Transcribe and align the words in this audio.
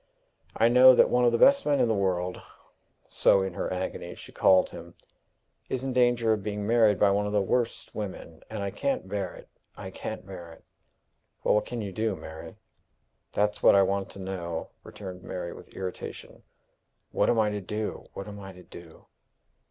I 0.57 0.67
know 0.67 0.95
that 0.95 1.11
one 1.11 1.25
of 1.25 1.31
the 1.31 1.37
best 1.37 1.63
men 1.63 1.79
in 1.79 1.87
the 1.87 1.93
world" 1.93 2.41
so 3.07 3.43
in 3.43 3.53
her 3.53 3.71
agony 3.71 4.15
she 4.15 4.31
called 4.31 4.71
him 4.71 4.95
"is 5.69 5.83
in 5.83 5.93
danger 5.93 6.33
of 6.33 6.41
being 6.41 6.65
married 6.65 6.99
by 6.99 7.11
one 7.11 7.27
of 7.27 7.33
the 7.33 7.41
worst 7.43 7.93
women; 7.93 8.41
and 8.49 8.63
I 8.63 8.71
can't 8.71 9.07
bear 9.07 9.35
it 9.35 9.47
I 9.77 9.91
can't 9.91 10.25
bear 10.25 10.53
it!" 10.53 10.63
"But 11.43 11.53
what 11.53 11.67
can 11.67 11.81
you 11.81 11.91
do, 11.91 12.15
Mary?" 12.15 12.55
"That's 13.33 13.61
what 13.61 13.75
I 13.75 13.83
want 13.83 14.09
to 14.09 14.19
know," 14.19 14.71
returned 14.83 15.21
Mary, 15.21 15.53
with 15.53 15.69
irritation. 15.69 16.41
"What 17.11 17.29
am 17.29 17.37
I 17.37 17.51
to 17.51 17.61
do? 17.61 18.07
What 18.15 18.27
am 18.27 18.39
I 18.39 18.53
to 18.53 18.63
do?" 18.63 19.05